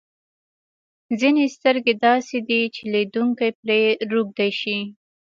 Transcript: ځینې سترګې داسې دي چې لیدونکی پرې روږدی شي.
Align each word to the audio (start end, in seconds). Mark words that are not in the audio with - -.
ځینې 1.19 1.43
سترګې 1.55 1.93
داسې 2.07 2.37
دي 2.47 2.61
چې 2.75 2.81
لیدونکی 2.93 3.49
پرې 3.61 3.81
روږدی 4.11 4.51
شي. 4.59 4.77